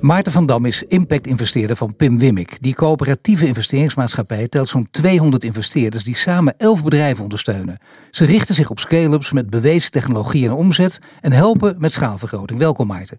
[0.00, 2.56] Maarten van Dam is impact-investeerder van Pim Wimik.
[2.60, 7.78] Die coöperatieve investeringsmaatschappij telt zo'n 200 investeerders die samen 11 bedrijven ondersteunen.
[8.10, 12.58] Ze richten zich op scale-ups met bewezen technologie en omzet en helpen met schaalvergroting.
[12.58, 13.18] Welkom Maarten.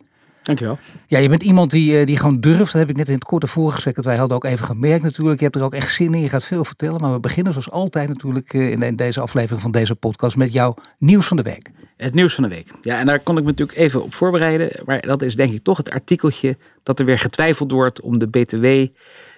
[0.49, 0.77] Dankjewel.
[1.07, 2.71] Ja, je bent iemand die, eh, die gewoon durft.
[2.71, 5.37] Dat heb ik net in het korte voorgesprek dat wij hadden ook even gemerkt natuurlijk.
[5.37, 6.21] Je hebt er ook echt zin in.
[6.21, 7.01] Je gaat veel vertellen.
[7.01, 10.75] Maar we beginnen zoals altijd natuurlijk eh, in deze aflevering van deze podcast met jouw
[10.97, 11.69] nieuws van de week.
[11.95, 12.71] Het nieuws van de week.
[12.81, 14.81] Ja, en daar kon ik me natuurlijk even op voorbereiden.
[14.85, 18.27] Maar dat is denk ik toch het artikeltje dat er weer getwijfeld wordt om de
[18.27, 18.65] BTW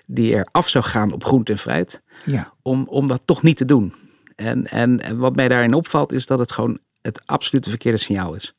[0.05, 2.02] die er af zou gaan op groente en fruit.
[2.25, 2.53] Ja.
[2.61, 3.93] Om, om dat toch niet te doen.
[4.35, 8.33] En, en, en wat mij daarin opvalt is dat het gewoon het absolute verkeerde signaal
[8.33, 8.55] is.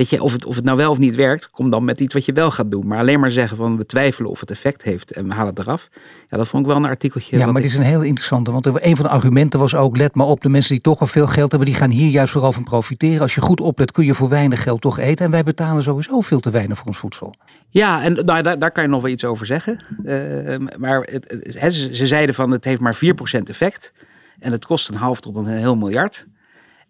[0.00, 2.14] Weet je, of het, of het nou wel of niet werkt, kom dan met iets
[2.14, 2.86] wat je wel gaat doen.
[2.86, 5.58] Maar alleen maar zeggen van we twijfelen of het effect heeft en we halen het
[5.58, 5.88] eraf.
[6.28, 7.38] Ja, dat vond ik wel een artikeltje.
[7.38, 8.52] Ja, maar dit is een heel interessante.
[8.52, 11.06] Want een van de argumenten was ook, let maar op, de mensen die toch al
[11.06, 13.20] veel geld hebben, die gaan hier juist vooral van profiteren.
[13.20, 15.24] Als je goed oplet, kun je voor weinig geld toch eten.
[15.24, 17.34] En wij betalen sowieso veel te weinig voor ons voedsel.
[17.68, 19.80] Ja, en nou, daar, daar kan je nog wel iets over zeggen.
[20.04, 21.36] Uh, maar het,
[21.72, 22.98] ze, ze zeiden van het heeft maar 4%
[23.44, 23.92] effect.
[24.38, 26.26] En het kost een half tot een heel miljard.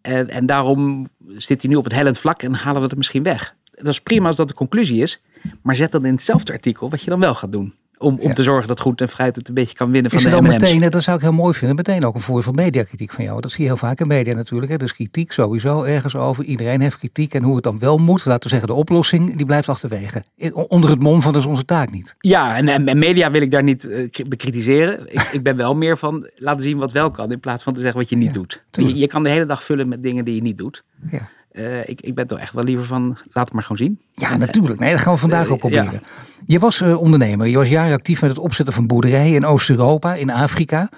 [0.02, 1.06] En, en daarom
[1.36, 3.54] zit hij nu op het hellend vlak en halen we het misschien weg.
[3.70, 5.20] Dat is prima als dat de conclusie is.
[5.62, 7.74] Maar zet dan in hetzelfde artikel wat je dan wel gaat doen.
[8.02, 10.24] Om, om te zorgen dat groente en fruit het een beetje kan winnen van is
[10.24, 13.10] de dan meteen, dat zou ik heel mooi vinden, meteen ook een voorbeeld van mediakritiek
[13.10, 13.40] van jou.
[13.40, 14.70] Dat zie je heel vaak in media natuurlijk.
[14.72, 14.78] Hè.
[14.78, 16.44] Dus kritiek sowieso ergens over.
[16.44, 17.34] Iedereen heeft kritiek.
[17.34, 20.24] En hoe het dan wel moet, laten we zeggen, de oplossing, die blijft achterwege.
[20.52, 22.14] Onder het mom van dat is onze taak niet.
[22.18, 25.12] Ja, en, en media wil ik daar niet uh, bekritiseren.
[25.12, 27.80] ik, ik ben wel meer van laten zien wat wel kan, in plaats van te
[27.80, 28.64] zeggen wat je niet doet.
[28.70, 30.84] Je, je, kan de hele dag vullen met dingen die je niet doet.
[31.10, 31.28] Ja.
[31.52, 34.00] Uh, ik, ik ben toch echt wel liever van, laat het maar gewoon zien.
[34.14, 34.80] Ja, natuurlijk.
[34.80, 35.92] Nee, dat gaan we vandaag ook proberen.
[35.92, 36.00] Ja.
[36.44, 37.46] Je was ondernemer.
[37.46, 40.88] Je was jaren actief met het opzetten van boerderijen in Oost-Europa, in Afrika.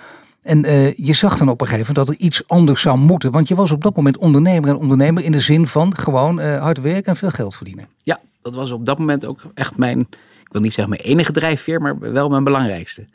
[0.43, 3.31] En uh, je zag dan op een gegeven moment dat er iets anders zou moeten.
[3.31, 6.81] Want je was op dat moment ondernemer en ondernemer in de zin van gewoon hard
[6.81, 7.87] werken en veel geld verdienen.
[7.97, 10.01] Ja, dat was op dat moment ook echt mijn,
[10.41, 13.07] ik wil niet zeggen mijn enige drijfveer, maar wel mijn belangrijkste.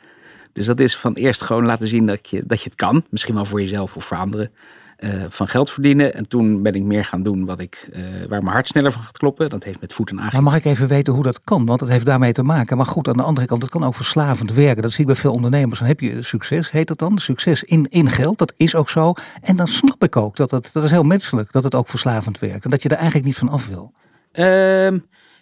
[0.52, 3.04] Dus dat is van eerst gewoon laten zien dat je, dat je het kan.
[3.10, 4.50] Misschien wel voor jezelf of voor anderen.
[4.98, 6.14] Uh, van geld verdienen.
[6.14, 9.02] En toen ben ik meer gaan doen wat ik, uh, waar mijn hart sneller van
[9.02, 9.48] gaat kloppen.
[9.48, 11.66] Dat heeft met voet en Maar mag ik even weten hoe dat kan?
[11.66, 12.76] Want het heeft daarmee te maken.
[12.76, 14.82] Maar goed, aan de andere kant, het kan ook verslavend werken.
[14.82, 15.78] Dat zie ik bij veel ondernemers.
[15.78, 17.18] Dan heb je succes, heet dat dan?
[17.18, 19.12] Succes in, in geld, dat is ook zo.
[19.42, 22.38] En dan snap ik ook dat het, dat is heel menselijk, dat het ook verslavend
[22.38, 22.64] werkt.
[22.64, 23.92] En dat je er eigenlijk niet van af wil.
[24.32, 24.90] Uh,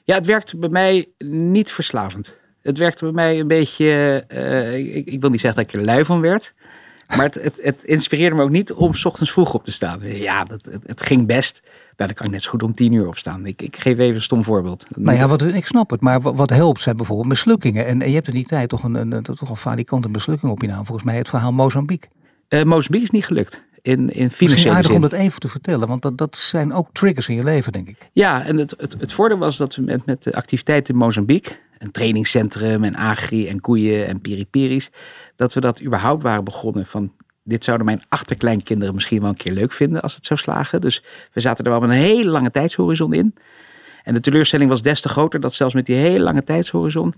[0.05, 2.39] ja, het werkt bij mij niet verslavend.
[2.62, 5.87] Het werkte bij mij een beetje, uh, ik, ik, wil niet zeggen dat ik er
[5.87, 6.55] lui van werd.
[7.09, 9.99] Maar het, het, het, inspireerde me ook niet om s ochtends vroeg op te staan.
[9.99, 11.61] Dus ja, dat, het, het, ging best.
[11.62, 13.47] Nou, dan kan ik net zo goed om tien uur opstaan.
[13.47, 14.87] Ik, ik geef even een stom voorbeeld.
[14.97, 16.00] Nou ja, wat, ik snap het.
[16.00, 17.87] Maar wat, helpt zijn bijvoorbeeld mislukkingen.
[17.87, 20.62] En, en je hebt in die tijd toch een, een, toch een falikante mislukking op
[20.62, 20.84] je naam.
[20.84, 22.09] Volgens mij het verhaal Mozambique.
[22.49, 23.65] Uh, Mozambique is niet gelukt.
[23.83, 24.95] In, in financiële aardig zin.
[24.95, 25.89] om dat even te vertellen.
[25.89, 28.09] Want dat, dat zijn ook triggers in je leven, denk ik.
[28.12, 31.56] Ja, en het, het, het voordeel was dat we met, met de activiteiten in Mozambique
[31.79, 34.91] een trainingscentrum en agri en koeien en piripiris.
[35.37, 37.13] Dat we dat überhaupt waren begonnen van
[37.45, 40.81] dit zouden mijn achterkleinkinderen misschien wel een keer leuk vinden als het zou slagen.
[40.81, 43.35] Dus we zaten er wel met een hele lange tijdshorizon in.
[44.03, 47.15] En de teleurstelling was des te groter dat zelfs met die hele lange tijdshorizon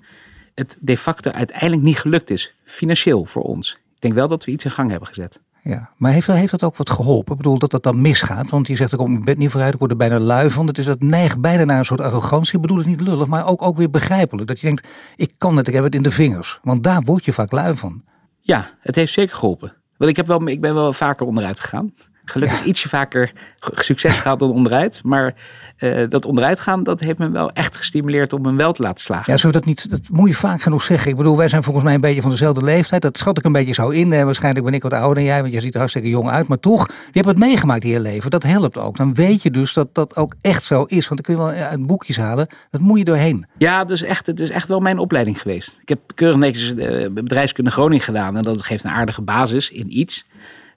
[0.55, 3.73] het de facto uiteindelijk niet gelukt is, financieel voor ons.
[3.73, 5.41] Ik denk wel dat we iets in gang hebben gezet.
[5.63, 7.33] Ja, maar heeft, heeft dat ook wat geholpen?
[7.33, 8.51] Ik bedoel, dat dat dan misgaat?
[8.51, 10.67] Want je zegt, ik kom mijn bed niet vooruit, ik word er bijna lui van.
[10.67, 12.55] Het is dat neigt bijna naar een soort arrogantie.
[12.55, 14.49] Ik bedoel het niet lullig, maar ook, ook weer begrijpelijk.
[14.49, 16.59] Dat je denkt, ik kan het, ik heb het in de vingers.
[16.63, 18.03] Want daar word je vaak lui van.
[18.41, 19.75] Ja, het heeft zeker geholpen.
[19.97, 21.95] Want ik, heb wel, ik ben wel vaker onderuit gegaan.
[22.31, 23.33] Gelukkig ietsje vaker
[23.75, 25.01] succes gehad dan onderuit.
[25.03, 25.35] Maar
[25.79, 29.05] uh, dat onderuit gaan, dat heeft me wel echt gestimuleerd om hem wel te laten
[29.05, 29.33] slagen.
[29.33, 31.11] Ja, zo dat niet, dat moet je vaak genoeg zeggen.
[31.11, 33.03] Ik bedoel, wij zijn volgens mij een beetje van dezelfde leeftijd.
[33.03, 34.25] Dat schat ik een beetje zo in.
[34.25, 36.49] waarschijnlijk ben ik wat ouder dan jij, want je ziet er hartstikke jong uit.
[36.49, 38.31] Maar toch, je hebt het meegemaakt in je leven.
[38.31, 38.97] Dat helpt ook.
[38.97, 41.09] Dan weet je dus dat dat ook echt zo is.
[41.09, 42.47] Want dan kun je wel uit boekjes halen.
[42.71, 43.47] Dat moet je doorheen.
[43.59, 45.79] Ja, het is echt, het is echt wel mijn opleiding geweest.
[45.83, 48.37] Ik heb keurig netjes uh, bedrijfskunde Groningen gedaan.
[48.37, 50.25] En dat geeft een aardige basis in iets.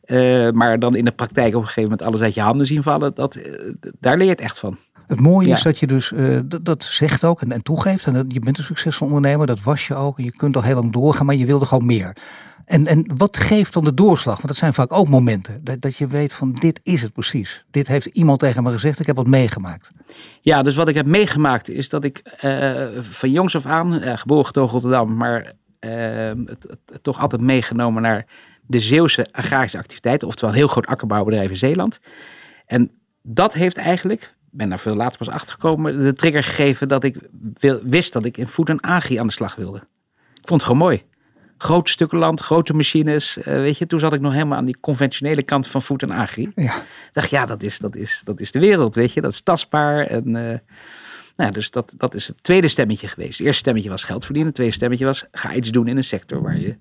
[0.05, 2.83] Uh, maar dan in de praktijk op een gegeven moment alles uit je handen zien
[2.83, 3.43] vallen, dat, uh,
[3.99, 4.77] daar leer je het echt van.
[5.07, 5.53] Het mooie ja.
[5.53, 8.05] is dat je dus, uh, dat, dat, zegt ook en, en toegeeft.
[8.05, 10.17] En je bent een succesvol ondernemer, dat was je ook.
[10.17, 12.17] En je kunt al heel lang doorgaan, maar je wilde gewoon meer.
[12.65, 14.35] En, en wat geeft dan de doorslag?
[14.35, 15.63] Want dat zijn vaak ook momenten.
[15.63, 17.65] Dat, dat je weet van dit is het precies.
[17.71, 19.91] Dit heeft iemand tegen me gezegd, ik heb wat meegemaakt.
[20.41, 22.21] Ja, dus wat ik heb meegemaakt is dat ik
[22.99, 28.25] van jongs af aan, geboren getogen Rotterdam, maar het, toch altijd meegenomen naar
[28.71, 31.99] de Zeeuwse agrarische activiteiten, oftewel een heel groot akkerbouwbedrijf in Zeeland.
[32.65, 32.91] En
[33.21, 37.17] dat heeft eigenlijk, ik ben daar veel later pas achtergekomen, de trigger gegeven dat ik
[37.83, 39.77] wist dat ik in Food en Agri aan de slag wilde.
[40.41, 41.01] Ik vond het gewoon mooi.
[41.57, 43.37] Grote stukken land, grote machines.
[43.37, 46.11] eh, weet je, toen zat ik nog helemaal aan die conventionele kant van Food en
[46.11, 46.51] Agri.
[46.55, 46.83] Ja.
[47.11, 49.21] Dacht, ja, dat is, dat, is, dat is de wereld, weet je.
[49.21, 50.05] Dat is tastbaar.
[50.05, 50.59] En, eh,
[51.35, 53.37] nou ja, dus dat, dat is het tweede stemmetje geweest.
[53.37, 54.47] Het eerste stemmetje was geld verdienen.
[54.47, 56.77] Het tweede stemmetje was, ga iets doen in een sector waar je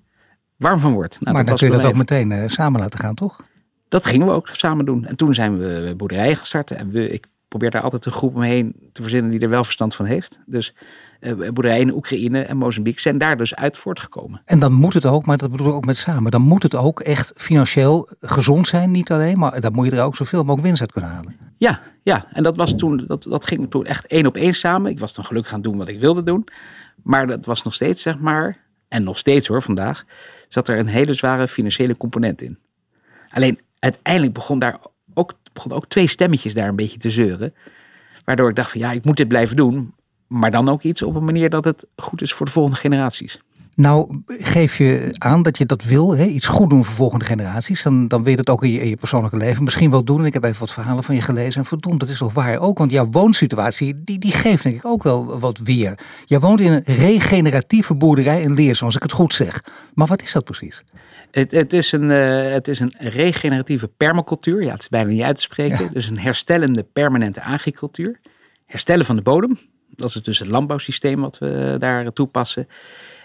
[0.61, 1.17] warm van wordt.
[1.21, 3.43] Nou, maar dan kun je dat ook meteen eh, samen laten gaan, toch?
[3.89, 5.05] Dat gingen we ook samen doen.
[5.05, 6.71] En toen zijn we boerderijen gestart.
[6.71, 9.95] En we, ik probeer daar altijd een groep omheen te verzinnen die er wel verstand
[9.95, 10.39] van heeft.
[10.45, 10.75] Dus
[11.19, 14.41] eh, boerderijen in Oekraïne en Mozambique zijn daar dus uit voortgekomen.
[14.45, 16.75] En dan moet het ook, maar dat bedoel ik ook met samen, dan moet het
[16.75, 20.63] ook echt financieel gezond zijn, niet alleen, maar dan moet je er ook zoveel mogelijk
[20.63, 21.35] winst uit kunnen halen.
[21.57, 22.25] Ja, ja.
[22.33, 24.91] En dat, was toen, dat, dat ging toen echt één op één samen.
[24.91, 26.47] Ik was dan gelukkig aan het doen wat ik wilde doen.
[27.03, 30.05] Maar dat was nog steeds, zeg maar, en nog steeds hoor, vandaag,
[30.53, 32.57] zat er een hele zware financiële component in.
[33.29, 34.79] Alleen uiteindelijk begon daar
[35.13, 37.53] ook, begon ook twee stemmetjes daar een beetje te zeuren.
[38.25, 39.93] Waardoor ik dacht van ja, ik moet dit blijven doen.
[40.27, 43.39] Maar dan ook iets op een manier dat het goed is voor de volgende generaties.
[43.75, 46.25] Nou, geef je aan dat je dat wil, hè?
[46.25, 47.83] iets goed doen voor volgende generaties.
[47.83, 50.19] Dan, dan wil je dat ook in je, in je persoonlijke leven misschien wel doen.
[50.19, 51.61] En ik heb even wat verhalen van je gelezen.
[51.61, 52.77] En verdomd, dat is toch waar ook.
[52.77, 55.99] Want jouw woonsituatie, die, die geeft denk ik ook wel wat weer.
[56.25, 59.63] Jij woont in een regeneratieve boerderij in Leers, als ik het goed zeg.
[59.93, 60.83] Maar wat is dat precies?
[61.31, 64.63] Het, het, is een, eh, het is een regeneratieve permacultuur.
[64.63, 65.83] Ja, het is bijna niet uit te spreken.
[65.83, 65.89] Ja.
[65.89, 68.19] Dus een herstellende permanente agricultuur.
[68.65, 69.57] Herstellen van de bodem.
[69.95, 72.67] Dat is dus het landbouwsysteem wat we daar toepassen.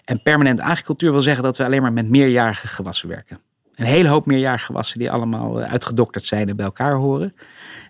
[0.07, 3.39] En permanente agricultuur wil zeggen dat we alleen maar met meerjarige gewassen werken.
[3.75, 7.35] Een hele hoop meerjarige gewassen die allemaal eh, uitgedokterd zijn en bij elkaar horen.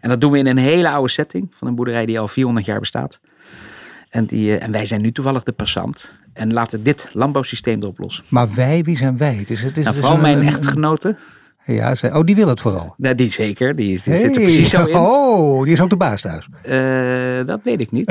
[0.01, 2.67] En dat doen we in een hele oude setting van een boerderij die al 400
[2.67, 3.21] jaar bestaat.
[4.09, 6.21] En, die, eh, en wij zijn nu toevallig de passant.
[6.33, 8.23] En laten dit landbouwsysteem erop los.
[8.29, 9.45] Maar wij, wie zijn wij?
[9.47, 11.19] Is, het is, Nou, vooral een- mijn echtgenoten.
[11.67, 12.95] Ja, zij, oh, die wil het vooral.
[12.97, 14.97] Nou, die zeker, die, die zit er precies zo in.
[15.07, 16.49] Oh, die is ook de baas thuis.
[16.63, 18.11] Eh, dat weet ik niet.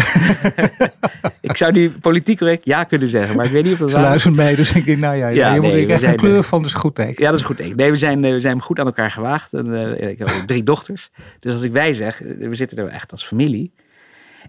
[1.41, 3.99] ik zou nu politiek correct ja kunnen zeggen, maar ik weet niet of dat Ze
[3.99, 6.63] luisteren mee, dus ik denk, nou ja, Ja, je moet nee, ik een kleur van,
[6.63, 7.23] dus goed teken.
[7.23, 7.57] Ja, dat is goed.
[7.57, 7.75] teken.
[7.75, 9.53] Nee, we zijn, eh, we zijn goed aan elkaar gewaagd.
[9.53, 11.11] En, eh, ik heb drie dochters.
[11.39, 13.71] Dus als ik wij zeg, we zitten er echt als familie.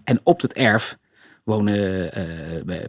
[0.03, 0.97] En op het erf
[1.47, 2.23] wonen eh,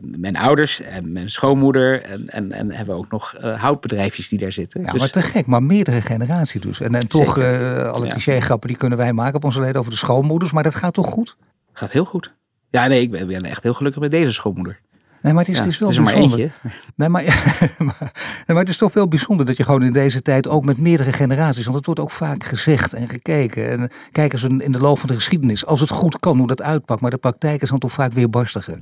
[0.01, 2.03] mijn ouders en mijn schoonmoeder.
[2.03, 4.83] En, en, en hebben we ook nog eh, houtbedrijfjes die daar zitten.
[4.83, 6.81] Ja, dus, maar te gek, maar meerdere generaties dus.
[6.81, 8.11] En, en toch, eh, alle Ja.
[8.11, 11.07] cliché-grappen die kunnen wij maken op onze leden over de schoonmoeders, maar dat gaat toch
[11.07, 11.37] goed?
[11.73, 12.35] gaat heel goed.
[12.71, 14.81] Ja, nee, ik ben, ben echt heel gelukkig met deze schoonmoeder.
[15.23, 16.39] Nee, maar het is, Ja, het is wel maar bijzonder.
[16.39, 16.71] eentje.
[16.97, 17.23] Nee maar,
[17.79, 20.65] maar, nee, maar het is toch wel bijzonder dat je gewoon in deze tijd ook
[20.65, 23.71] met meerdere generaties, want het wordt ook vaak gezegd en gekeken.
[23.71, 26.47] En kijk eens in in de loop van de geschiedenis, als het goed kan, hoe
[26.47, 27.01] dat uitpakt.
[27.01, 28.79] Maar de praktijk is dan toch vaak weer barstiger.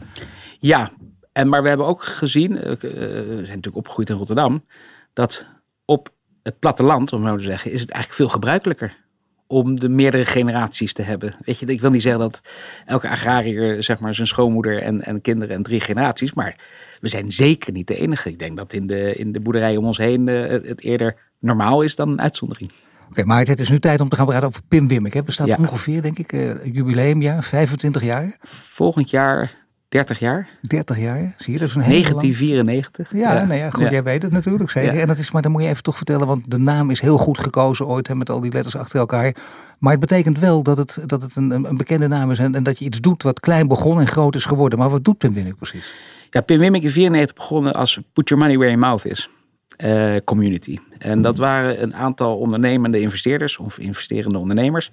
[0.58, 0.90] Ja,
[1.32, 4.64] en, maar we hebben ook gezien, eh, eh, we zijn natuurlijk opgegroeid in Rotterdam,
[5.12, 5.46] dat
[5.84, 6.08] op
[6.42, 9.04] het platteland, om zo te zeggen, is het eigenlijk veel gebruikelijker
[9.46, 11.34] om de meerdere generaties te hebben.
[11.44, 12.40] Weet je, ik wil niet zeggen dat
[12.86, 16.56] elke agrariër, zeg maar, zijn schoonmoeder en, en kinderen en drie generaties, maar
[17.00, 18.28] we zijn zeker niet de enige.
[18.28, 21.16] Ik denk dat in de, in de boerderij om ons heen eh, het, het eerder
[21.40, 22.70] normaal is dan een uitzondering.
[23.10, 25.14] Oké, maar het is nu tijd om te gaan praten over Pim Wimmek.
[25.14, 25.22] hè.
[25.22, 25.56] bestaat Ja.
[25.58, 31.34] ongeveer, denk ik, eh, jubileumjaar, 25 jaar, Volgend jaar 30 jaar, 30 jaar.
[31.38, 33.12] Zie je, dat is een hele lang- 1994.
[33.12, 33.90] Ja, goed, Ja.
[33.90, 34.94] jij weet het natuurlijk zeker.
[34.94, 35.00] Ja.
[35.00, 37.18] En dat is, maar dan moet je even toch vertellen, want de naam is heel
[37.18, 39.36] goed gekozen ooit, hè, met al die letters achter elkaar.
[39.78, 42.62] Maar het betekent wel dat het, dat het een, een bekende naam is en, en
[42.62, 44.78] dat je iets doet wat klein begon en groot is geworden.
[44.78, 45.92] Maar wat doet Pim Wimmek precies?
[46.30, 49.28] Ja, Pim Wimmek in 94 begonnen als Put Your Money Where Your Mouth Is
[49.76, 50.78] eh, community.
[50.98, 54.90] En dat waren een aantal ondernemende investeerders of investerende ondernemers.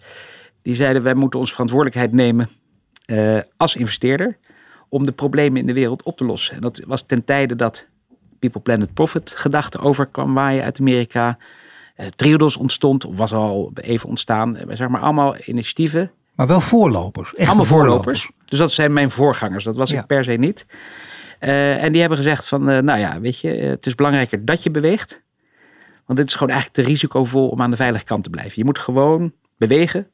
[0.61, 2.49] Die zeiden wij moeten onze verantwoordelijkheid nemen
[3.05, 4.37] eh, als investeerder
[4.93, 6.55] om de problemen in de wereld op te lossen.
[6.55, 7.87] En dat was ten tijde dat
[8.39, 11.37] People Planet Profit gedachte over kwam waaien uit Amerika.
[11.95, 14.55] Eh, Triodos ontstond, of was al even ontstaan.
[14.57, 17.33] Eh, Zeg maar allemaal initiatieven Maar wel voorlopers.
[17.33, 18.31] Echt allemaal voorlopers.
[18.45, 19.63] Dus dat zijn mijn voorgangers.
[19.63, 19.99] Dat was Ja.
[19.99, 20.65] ik per se niet.
[21.39, 24.71] Eh, en die hebben gezegd van, nou ja, weet je, het is belangrijker dat je
[24.71, 25.23] beweegt.
[26.05, 28.53] Want dit is gewoon eigenlijk te risicovol om aan de veilige kant te blijven.
[28.55, 30.07] Je moet gewoon bewegen.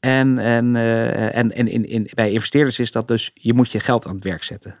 [0.00, 3.80] En, en, eh, en, en in, in, bij investeerders is dat dus, je moet je
[3.80, 4.74] geld aan het werk zetten.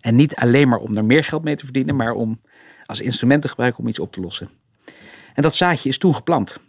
[0.00, 2.40] En niet alleen maar om er meer geld mee te verdienen, maar om
[2.86, 4.48] als instrument te gebruiken om iets op te lossen.
[5.34, 6.60] En dat zaadje is toen geplant.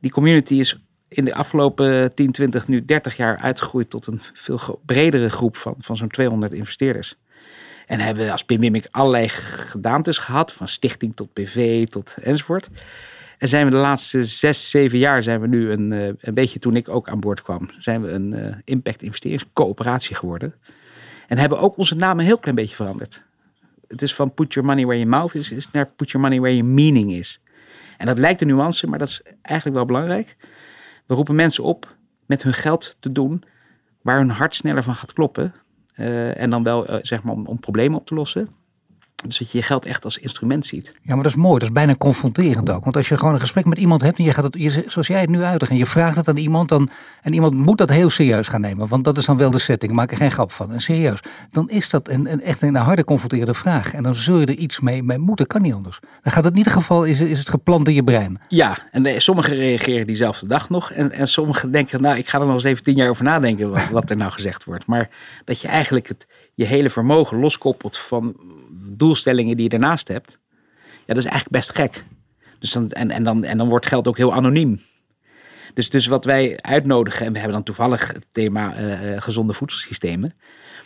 [0.00, 4.80] Die community is in de afgelopen 10, 20, nu 30 jaar uitgegroeid tot een veel
[4.86, 7.16] bredere groep van, van zo'n 200 investeerders.
[7.86, 12.68] En hebben we als Pim Wimmek allerlei gedaantes gehad, van stichting tot BV tot enzovoort.
[13.42, 16.58] En zijn we de laatste zes, zeven jaar zijn we nu een, eh, een beetje
[16.58, 20.54] toen ik ook aan boord kwam, zijn we een eh, impact investeringscoöperatie geworden.
[21.28, 23.24] En hebben ook onze naam een heel klein beetje veranderd.
[23.88, 26.40] Het is van put your money where your mouth is, is naar put your money
[26.40, 27.40] where your meaning is.
[27.98, 30.36] En dat lijkt een nuance, maar dat is eigenlijk wel belangrijk.
[31.06, 31.96] We roepen mensen op
[32.26, 33.42] met hun geld te doen
[34.02, 35.54] waar hun hart sneller van gaat kloppen.
[35.96, 38.48] Uh, en dan wel uh, zeg maar om, om problemen op te lossen.
[39.22, 40.94] Dus dat je je geld echt als instrument ziet.
[41.02, 41.58] Ja, maar dat is mooi.
[41.58, 42.84] Dat is bijna confronterend ook.
[42.84, 45.06] Want als je gewoon een gesprek met iemand hebt en je gaat het, je, zoals
[45.06, 46.88] jij het nu uitlegt, en je vraagt het aan iemand, dan,
[47.22, 48.88] en iemand moet dat heel serieus gaan nemen.
[48.88, 49.92] Want dat is dan wel de setting.
[49.92, 50.72] Maak er geen grap van.
[50.72, 51.20] En serieus.
[51.50, 53.94] Dan is dat een, een echt een harde confronterende vraag.
[53.94, 55.46] En dan zul je er iets mee, mee moeten.
[55.46, 56.00] Kan niet anders.
[56.22, 58.40] Dan gaat het in ieder geval, is, is het geplant in je brein.
[58.48, 60.90] Ja, en de, sommigen reageren diezelfde dag nog.
[60.90, 63.70] En, en sommigen denken, nou, ik ga er nog eens even tien jaar over nadenken
[63.70, 64.86] wat, wat er nou gezegd wordt.
[64.86, 65.08] Maar
[65.44, 68.36] dat je eigenlijk het, je hele vermogen loskoppelt van
[68.96, 70.38] doelstellingen die je daarnaast hebt.
[70.82, 72.04] Ja, dat is eigenlijk best gek.
[72.58, 74.80] Dus dan, en, en, dan, en dan wordt geld ook heel anoniem.
[75.74, 80.34] Dus, dus wat wij uitnodigen, en we hebben dan toevallig het thema uh, gezonde voedselsystemen.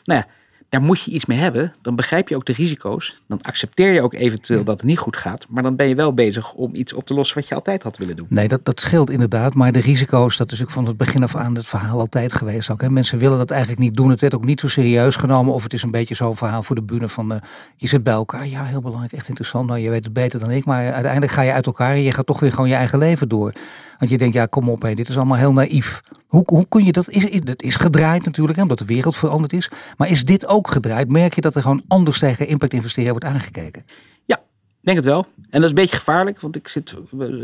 [0.04, 0.26] Nou ja,
[0.68, 1.74] daar moet je iets mee hebben.
[1.82, 3.22] Dan begrijp je ook de risico's.
[3.28, 5.46] Dan accepteer je ook eventueel dat het niet goed gaat.
[5.48, 7.98] Maar dan ben je wel bezig om iets op te lossen wat je altijd had
[7.98, 8.26] willen doen.
[8.28, 9.54] Nee, dat, dat scheelt inderdaad.
[9.54, 12.70] Maar de risico's, dat is ook van het begin af aan het verhaal altijd geweest.
[12.70, 12.90] Ook, hè.
[12.90, 14.10] Mensen willen dat eigenlijk niet doen.
[14.10, 15.54] Het werd ook niet zo serieus genomen.
[15.54, 17.38] Of het is een beetje zo'n verhaal voor de bühne van uh,
[17.76, 18.46] je zit bij elkaar.
[18.46, 19.66] Ja, heel belangrijk, echt interessant.
[19.66, 20.64] Nou, je weet het beter dan ik.
[20.64, 23.28] Maar uiteindelijk ga je uit elkaar en je gaat toch weer gewoon je eigen leven
[23.28, 23.52] door.
[23.98, 26.02] Want je denkt, ja, kom op, hé, dit is allemaal heel naïef.
[26.26, 27.08] Hoe, hoe kun je dat?
[27.10, 29.70] Is, het is gedraaid natuurlijk, hè, omdat de wereld veranderd is.
[29.96, 31.10] Maar is dit ook gedraaid?
[31.10, 33.84] Merk je dat er gewoon anders tegen impact investeren wordt aangekeken?
[34.24, 34.40] Ja,
[34.80, 35.26] denk het wel.
[35.36, 36.94] En dat is een beetje gevaarlijk, want ik, zit,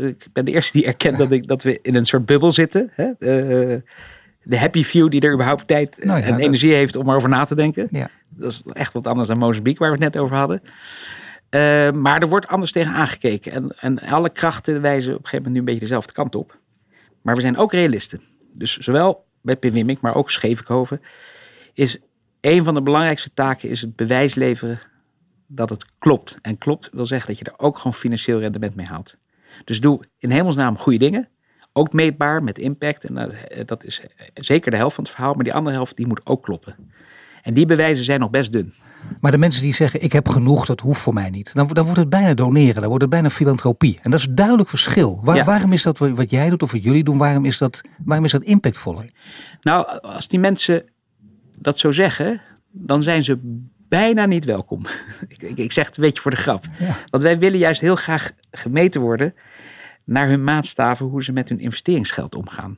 [0.01, 2.91] ik ben de eerste die erkent dat, ik, dat we in een soort bubbel zitten.
[2.93, 3.05] Hè?
[3.05, 3.77] Uh,
[4.43, 7.55] de happy few die er überhaupt tijd nou en energie heeft om erover na te
[7.55, 7.87] denken.
[7.91, 8.09] Ja.
[8.29, 10.61] Dat is echt wat anders dan Mozambique, waar we het net over hadden.
[11.55, 13.51] Uh, maar er wordt anders tegen aangekeken.
[13.51, 16.59] En, en alle krachten wijzen op een gegeven moment nu een beetje dezelfde kant op.
[17.21, 18.21] Maar we zijn ook realisten.
[18.53, 21.01] Dus zowel bij Pim maar ook Schevenkoven,
[21.73, 21.99] is
[22.41, 24.79] een van de belangrijkste taken is het bewijs leveren
[25.47, 26.37] dat het klopt.
[26.41, 29.17] En klopt wil zeggen dat je er ook gewoon financieel rendement mee haalt.
[29.63, 31.29] Dus doe in hemelsnaam goede dingen.
[31.73, 33.05] Ook meetbaar met impact.
[33.05, 34.01] En dat is
[34.33, 35.33] zeker de helft van het verhaal.
[35.33, 36.91] Maar die andere helft die moet ook kloppen.
[37.41, 38.73] En die bewijzen zijn nog best dun.
[39.19, 41.53] Maar de mensen die zeggen, ik heb genoeg, dat hoeft voor mij niet.
[41.53, 43.99] Dan, dan wordt het bijna doneren, dan wordt het bijna filantropie.
[44.01, 45.19] En dat is een duidelijk verschil.
[45.23, 48.25] Waar, Waarom is dat wat jij doet of wat jullie doen, waarom is dat, waarom
[48.25, 49.09] is dat impactvoller?
[49.61, 50.85] Nou, als die mensen
[51.59, 52.41] dat zo zeggen,
[52.71, 53.39] dan zijn ze
[53.87, 54.85] bijna niet welkom.
[55.27, 56.65] ik, ik, ik, zeg het een beetje voor de grap.
[57.09, 59.33] Want wij willen juist heel graag gemeten worden
[60.03, 62.77] naar hun maatstaven hoe ze met hun investeringsgeld omgaan.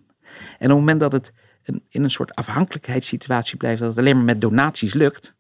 [0.60, 4.16] En op het moment dat het een, in een soort afhankelijkheidssituatie blijft, dat het alleen
[4.16, 5.36] maar met donaties lukt,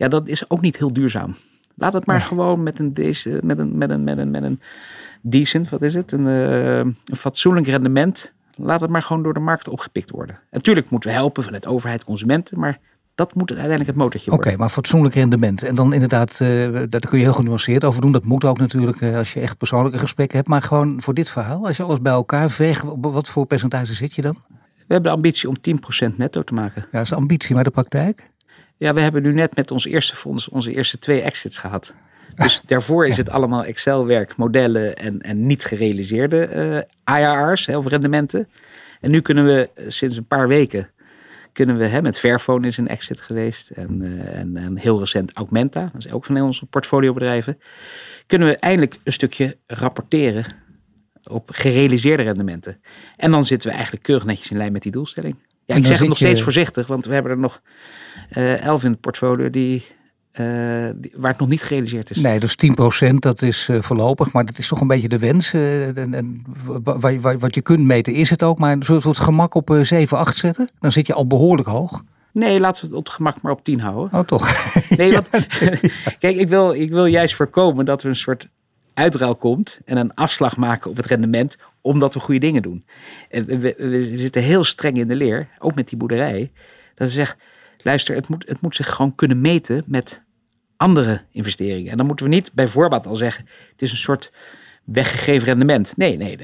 [0.00, 1.34] ja, dat is ook niet heel duurzaam.
[1.74, 4.60] Laat het maar gewoon met een, met, een, met, een, met, een, met een
[5.22, 8.32] decent, wat is het, een, uh, een fatsoenlijk rendement.
[8.54, 10.34] Laat het maar gewoon door de markt opgepikt worden.
[10.34, 12.78] En natuurlijk moeten we helpen vanuit overheid, consumenten, maar
[13.14, 14.48] dat moet uiteindelijk het motortje worden.
[14.48, 15.62] Oké, maar fatsoenlijk rendement.
[15.62, 16.48] En dan inderdaad, uh,
[16.88, 18.12] daar kun je heel genuanceerd over doen.
[18.12, 20.48] Dat moet ook natuurlijk uh, als je echt persoonlijke gesprekken hebt.
[20.48, 24.14] Maar gewoon voor dit verhaal, als je alles bij elkaar veegt, wat voor percentage zit
[24.14, 24.36] je dan?
[24.76, 25.56] We hebben de ambitie om
[26.12, 26.82] 10% netto te maken.
[26.82, 28.30] Ja, dat is ambitie, maar de praktijk?
[28.80, 31.94] Ja, we hebben nu net met ons eerste fonds onze eerste twee exits gehad.
[32.34, 36.48] Dus daarvoor is het allemaal Excel-werk, modellen en, en niet gerealiseerde
[37.06, 38.48] uh, IRR's, of rendementen.
[39.00, 40.90] En nu kunnen we eh, sinds een paar weken,
[41.52, 43.70] kunnen we, hè, met Fairphone is een exit geweest.
[43.70, 47.58] En, uh, en, en, heel recent Augmenta, dat is ook van onze portfoliobedrijven.
[48.26, 50.44] Kunnen we eindelijk een stukje rapporteren
[51.30, 52.80] op gerealiseerde rendementen.
[53.16, 55.36] En dan zitten we eigenlijk keurig netjes in lijn met die doelstelling.
[55.64, 57.60] Ja, ik zeg het nog steeds voorzichtig, want we hebben er nog
[58.36, 59.86] uh, elf in het portfolio die,
[60.40, 62.16] uh, die, waar het nog niet gerealiseerd is.
[62.16, 62.56] Nee, dus
[63.10, 65.52] 10% dat is uh, voorlopig, maar dat is toch een beetje de wens.
[65.52, 66.44] en, en
[67.38, 70.36] wat je kunt meten is het ook, maar zullen we het gemak op 7, 8
[70.36, 70.70] zetten?
[70.80, 72.02] Dan zit je al behoorlijk hoog.
[72.32, 74.18] Nee, laten we het op het gemak maar op 10 houden.
[74.18, 74.74] Oh, toch?
[74.96, 75.30] Nee, want
[76.18, 78.48] kijk, ik wil, ik wil juist voorkomen dat er een soort
[78.94, 82.84] uitruil komt en een afslag maken op het rendement, omdat we goede dingen doen.
[83.28, 86.52] En we, zitten heel streng in de leer, ook met die boerderij,
[86.94, 87.36] dat ze zegt,
[87.78, 90.22] luister, het moet, het moet zich gewoon kunnen meten met
[90.76, 91.90] andere investeringen.
[91.90, 94.32] En dan moeten we niet bij voorbaat al zeggen, het is een soort
[94.84, 95.96] weggegeven rendement.
[95.96, 96.38] Nee, nee,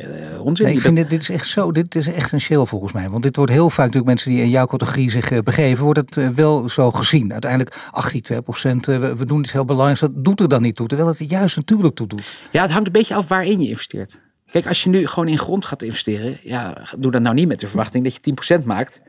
[0.46, 0.66] onzin.
[0.66, 3.10] Nee, ik vind dit, dit is echt zo, dit is echt essentieel volgens mij.
[3.10, 5.98] Want dit wordt heel vaak natuurlijk mensen die in jouw categorie zich uh, begeven, wordt
[5.98, 7.32] het uh, wel zo gezien.
[7.32, 10.62] Uiteindelijk 18, 2 procent, uh, we, we, doen iets heel belangrijks, dat doet er dan
[10.62, 10.86] niet toe.
[10.86, 12.34] Terwijl het er juist natuurlijk toe doet.
[12.52, 14.20] Ja, het hangt een beetje af waarin je investeert.
[14.50, 17.60] Kijk, als je nu gewoon in grond gaat investeren, ja, doe dat nou niet met
[17.60, 19.00] de verwachting dat je 10% maakt.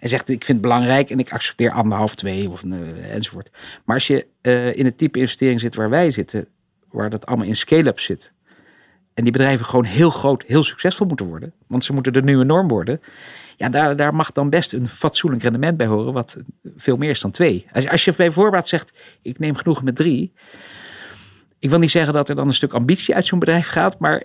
[0.00, 2.62] En zegt, ik vind het belangrijk en ik accepteer anderhalf, twee of
[3.10, 3.50] enzovoort.
[3.84, 4.26] Maar als je
[4.74, 6.48] in het type investering zit waar wij zitten,
[6.90, 8.32] waar dat allemaal in scale-up zit.
[9.14, 11.52] En die bedrijven gewoon heel groot, heel succesvol moeten worden.
[11.66, 13.00] Want ze moeten de nieuwe norm worden.
[13.56, 16.36] Ja, daar, daar mag dan best een fatsoenlijk rendement bij horen, wat
[16.76, 17.66] veel meer is dan twee.
[17.72, 18.92] Als, als je bij voorbaat zegt,
[19.22, 20.32] ik neem genoeg met drie.
[21.58, 24.22] Ik wil niet zeggen dat er dan een stuk ambitie uit zo'n bedrijf gaat, maar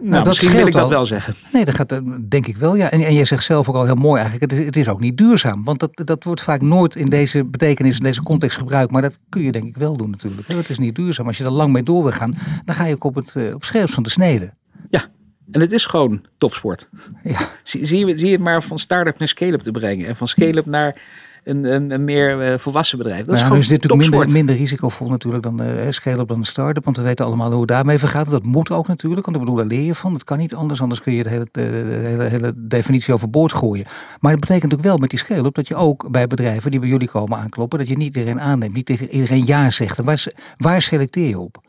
[0.00, 0.88] Nou, dat misschien wil ik dat al.
[0.88, 1.34] wel zeggen.
[1.52, 2.90] Nee, dat gaat, eh, denk ik wel, ja.
[2.90, 5.00] En, en jij zegt zelf ook al heel mooi eigenlijk, het is, het is ook
[5.00, 5.64] niet duurzaam.
[5.64, 8.92] Want dat, dat wordt vaak nooit in deze betekenis, in deze context gebruikt.
[8.92, 10.48] Maar dat kun je denk ik wel doen natuurlijk.
[10.48, 11.26] Het is niet duurzaam.
[11.26, 13.54] Als je er lang mee door wil gaan, dan ga je ook op het eh,
[13.54, 14.52] op scherpst van de snede.
[14.90, 15.04] Ja,
[15.52, 16.88] en het is gewoon topsport.
[17.24, 17.38] Ja.
[17.62, 20.06] Zie, zie, je- zie je het maar van start-up naar scale-up te brengen.
[20.06, 21.00] En van scale-up naar
[21.48, 23.24] een, een, een meer eh, volwassen bedrijf.
[23.24, 26.44] Dat is Nou, is dit natuurlijk minder, minder risicovol natuurlijk dan eh scale-up dan een
[26.44, 26.84] start-up.
[26.84, 28.30] Want we weten allemaal hoe het daarmee vergaat.
[28.30, 29.24] Dat moet ook natuurlijk.
[29.24, 30.12] Want ik bedoel, daar leer je van.
[30.12, 30.80] Dat kan niet anders.
[30.80, 31.60] Anders kun je de hele, de,
[32.04, 33.86] hele, hele definitie overboord gooien.
[34.20, 36.88] Maar dat betekent ook wel met die scale-up dat je ook bij bedrijven die bij
[36.88, 37.78] jullie komen aankloppen.
[37.78, 38.74] Dat je niet iedereen aanneemt.
[38.74, 39.98] Niet tegen iedereen ja zegt.
[39.98, 40.26] En waar,
[40.56, 41.60] waar selecteer je op?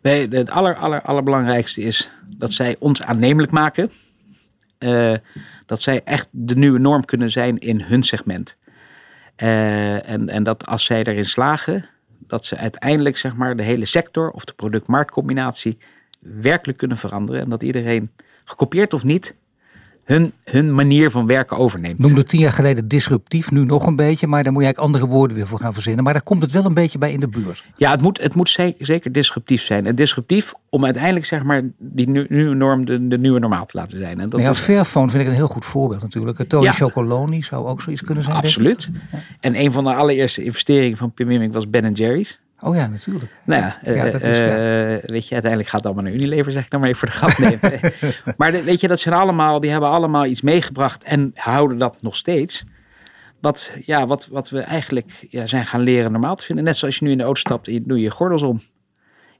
[0.00, 3.90] Wij, het aller, aller, allerbelangrijkste is dat zij ons aannemelijk maken.
[4.78, 5.14] Eh,
[5.66, 8.56] dat zij echt de nieuwe norm kunnen zijn in hun segment.
[9.36, 11.84] Eh, en, en dat als zij erin slagen,
[12.18, 15.78] dat ze uiteindelijk zeg maar, de hele sector of de product-marktcombinatie
[16.20, 17.42] werkelijk kunnen veranderen.
[17.42, 18.10] En dat iedereen,
[18.44, 19.36] gekopieerd of niet,
[20.12, 21.98] hun, hun manier van werken overneemt.
[21.98, 24.26] Noemde tien jaar geleden disruptief, nu nog een beetje.
[24.26, 26.04] Maar daar moet je eigenlijk andere woorden weer voor gaan verzinnen.
[26.04, 27.64] Maar daar komt het wel een beetje bij in de buurt.
[27.76, 29.86] Ja, het moet, het moet ze- zeker disruptief zijn.
[29.86, 33.76] En disruptief om uiteindelijk zeg maar, die nu- nieuwe norm de, de nieuwe normaal te
[33.76, 34.20] laten zijn.
[34.20, 36.48] En dat ja, is, Fairphone vind ik een heel goed voorbeeld natuurlijk.
[36.48, 36.72] Tony Ja.
[36.72, 38.36] Chocoloni zou ook zoiets kunnen zijn.
[38.36, 38.90] Absoluut.
[39.40, 42.40] En een van de allereerste investeringen van Pim was Ben Jerry's.
[42.62, 43.36] Oh ja, natuurlijk.
[43.44, 46.52] Nou ja, Ja, eh, dat is, eh, weet je, uiteindelijk gaat het allemaal naar Unilever,
[46.52, 48.34] zeg ik dan maar even voor de grap.
[48.38, 51.96] Maar de- weet je, dat zijn allemaal, die hebben allemaal iets meegebracht en houden dat
[52.00, 52.64] nog steeds.
[53.40, 56.64] Wat, ja, wat, wat we eigenlijk ja, zijn gaan leren normaal te vinden.
[56.64, 58.60] Net zoals je nu in de auto stapt en je doe je gordels om.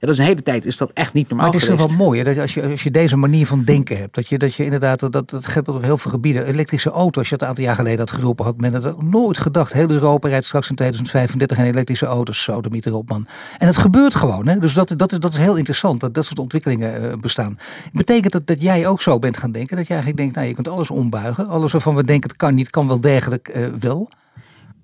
[0.05, 1.97] Dat is een hele tijd, is dat echt niet normaal Maar het is toch wel
[1.97, 4.15] mooi hè, dat als je, als je deze manier van denken hebt.
[4.15, 6.45] Dat je, dat je inderdaad, dat, dat op heel veel gebieden.
[6.45, 9.37] Elektrische auto, als je het een aantal jaar geleden had geroepen, had men het nooit
[9.37, 9.73] gedacht.
[9.73, 12.43] Heel Europa rijdt straks in 2035 en elektrische auto's.
[12.43, 13.27] Zo, de meter op man.
[13.57, 14.47] En het gebeurt gewoon.
[14.47, 14.57] Hè?
[14.59, 17.57] Dus dat, dat, is, dat is heel interessant, dat dat soort ontwikkelingen eh, bestaan.
[17.91, 19.77] Betekent dat dat jij ook zo bent gaan denken?
[19.77, 21.47] Dat je eigenlijk denkt, nou je kunt alles ombuigen.
[21.47, 24.09] Alles waarvan we denken het kan niet, kan wel degelijk eh, wel.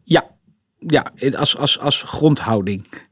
[0.03, 0.25] Ja,
[0.79, 3.07] ja als, als, als grondhouding.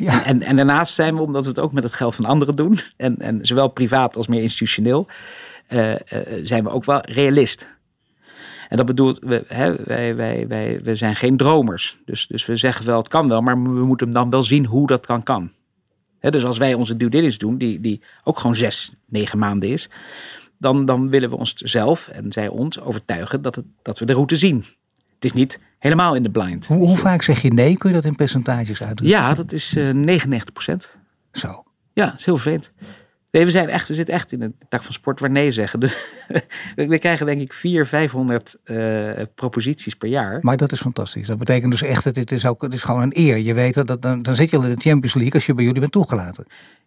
[0.00, 0.24] Ja.
[0.24, 2.78] En, en daarnaast zijn we, omdat we het ook met het geld van anderen doen,
[2.96, 5.06] en, en zowel privaat als meer institutioneel,
[5.66, 6.00] eh, eh,
[6.42, 7.78] zijn we ook wel realist.
[8.68, 10.46] En dat bedoelt, we, hè, wij, wij,
[10.82, 11.96] wij, zijn geen dromers.
[12.04, 14.86] Dus, dus we zeggen wel, het kan wel, maar we moeten dan wel zien hoe
[14.86, 15.50] dat kan kan.
[16.18, 19.68] Hè, dus als wij onze due diligence doen, die, die ook gewoon zes, negen maanden
[19.68, 19.88] is,
[20.58, 24.12] dan, dan willen we ons zelf en zij ons overtuigen dat, het, dat we de
[24.12, 24.64] route zien.
[25.20, 26.66] Het is niet helemaal in de blind.
[26.66, 27.76] Hoe, hoe vaak zeg je nee?
[27.76, 29.18] Kun je dat in percentages uitdrukken?
[29.18, 30.94] Ja, dat is eh 99 procent.
[31.32, 31.64] Zo.
[31.92, 32.72] Ja, dat is heel vervelend.
[33.30, 35.80] Nee, we, zijn echt, we zitten echt in een tak van sport waar nee zeggen.
[35.80, 35.94] Dus
[36.74, 40.38] we krijgen denk ik 400, 500 eh, proposities per jaar.
[40.40, 41.26] Maar dat is fantastisch.
[41.26, 43.36] Dat betekent dus echt dat het is, ook, het is gewoon een eer.
[43.36, 45.54] Je weet dat, dat dan, dan zit je al in de Champions League als je
[45.54, 46.46] bij jullie bent toegelaten.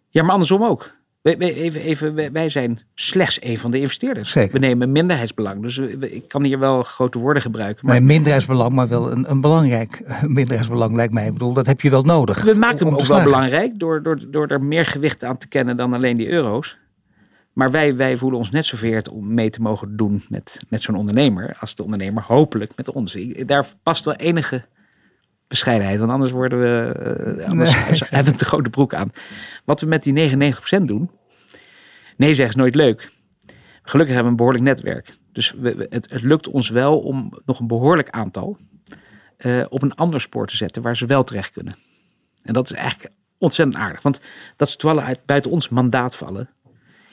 [0.09, 0.93] Ja, maar andersom ook.
[1.23, 4.31] Wij, even, even, wij- zijn slechts een van de investeerders.
[4.31, 4.51] Zeker.
[4.51, 5.61] We nemen minderheidsbelang.
[5.61, 7.85] Dus ik kan hier wel grote woorden gebruiken.
[7.85, 11.25] Maar Maar minderheidsbelang, maar wel een, een belangrijk eh, minderheidsbelang lijkt mij.
[11.25, 12.43] Ik bedoel, dat heb je wel nodig.
[12.43, 15.77] we maken hem ook wel belangrijk door, door, door er meer gewicht aan te kennen
[15.77, 16.77] dan alleen die euro's.
[17.53, 20.81] Maar wij, wij voelen ons net zo vereerd om mee te mogen doen met, met
[20.81, 21.55] zo'n ondernemer.
[21.59, 23.15] Als de ondernemer hopelijk met ons.
[23.15, 24.63] Ik- Daar past wel enige
[25.53, 25.99] bescheidenheid.
[25.99, 26.91] Want anders worden we.
[27.39, 28.09] eh, anders Nee.
[28.09, 29.11] hebben we te grote broek aan.
[29.65, 31.09] Wat we met die 99% doen.
[32.17, 33.11] Nee, zeg is nooit leuk.
[33.83, 35.17] Gelukkig hebben we een behoorlijk netwerk.
[35.31, 38.57] Dus we, we- het, het lukt ons wel om nog een behoorlijk aantal
[39.37, 41.75] eh, op een ander spoor te zetten waar ze wel terecht kunnen.
[42.43, 44.01] En dat is eigenlijk ontzettend aardig.
[44.01, 44.21] Want
[44.55, 46.49] dat ze toevallig uit buiten ons mandaat vallen.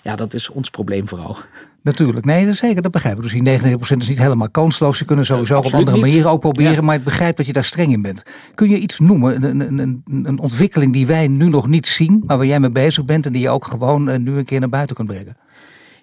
[0.02, 1.36] Ja, dat is ons probleem vooral.
[1.82, 3.22] Natuurlijk, nee, dat zeker, dat begrijp ik.
[3.22, 4.98] Dus die 99% is niet helemaal kansloos.
[4.98, 6.72] Ze kunnen sowieso op andere manieren ook proberen.
[6.72, 6.80] Ja.
[6.80, 8.22] Maar ik begrijp dat je daar streng in bent.
[8.54, 12.22] Kun je iets noemen, een, een, een, een ontwikkeling die wij nu nog niet zien,
[12.26, 14.60] maar waar jij mee bezig bent en die je ook gewoon eh, nu een keer
[14.60, 15.36] naar buiten kunt brengen?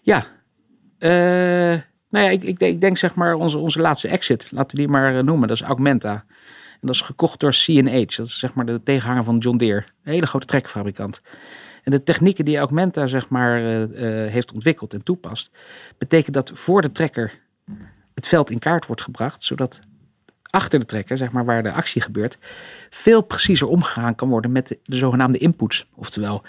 [0.01, 0.25] Ja.
[0.97, 4.49] Eh, nou ja, ik, ik, denk, ik denk zeg maar onze, onze laatste exit.
[4.51, 5.47] Laten we die maar eh, noemen.
[5.47, 6.25] Dat is Augmenta.
[6.71, 8.17] En dat is gekocht door C&H.
[8.17, 9.85] Dat is zeg maar de tegenhanger van John Deere.
[10.03, 11.21] Een hele grote trekfabrikant.
[11.87, 15.51] En de technieken die Augmenta zeg maar eh, eh, heeft ontwikkeld en toepast.
[15.97, 17.39] Betekent dat voor de trekker
[18.13, 19.43] het veld in kaart wordt gebracht.
[19.43, 19.79] Zodat
[20.49, 22.37] achter de trekker, zeg maar waar de actie gebeurt,
[22.89, 25.89] veel preciezer omgegaan kan worden met de, de zogenaamde inputs.
[25.95, 26.43] Oftewel,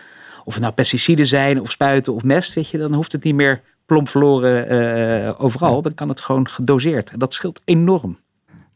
[0.45, 3.35] of het nou pesticiden zijn of spuiten of mest, weet je, dan hoeft het niet
[3.35, 5.83] meer plomp verloren eh, overal.
[5.83, 7.11] Dan kan het gewoon gedoseerd.
[7.11, 8.19] En dat scheelt enorm.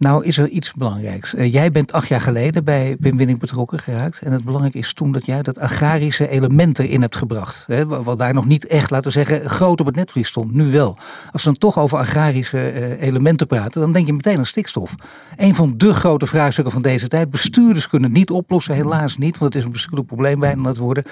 [0.02, 1.34] Nou is er iets belangrijks.
[1.34, 4.20] Eh, jij bent acht jaar geleden bij Pim Winning betrokken geraakt.
[4.22, 7.64] En het belangrijke is toen dat jij dat agrarische element erin hebt gebracht.
[7.66, 10.52] Hè, wa- wat daar nog niet echt, laten we zeggen, groot op het netvlies stond.
[10.52, 10.96] Nu wel.
[11.32, 14.94] Als we dan toch over agrarische eh, elementen praten, dan denk je meteen aan stikstof.
[15.36, 17.30] Een van de grote vraagstukken van deze tijd.
[17.30, 19.38] Bestuurders kunnen het niet oplossen, helaas niet.
[19.38, 21.04] Want het is een bestuurlijk probleem bijna aan het worden.